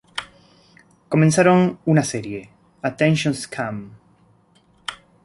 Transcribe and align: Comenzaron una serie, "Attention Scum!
Comenzaron 1.09 1.77
una 1.85 2.01
serie, 2.03 2.49
"Attention 2.81 3.35
Scum! 3.35 3.91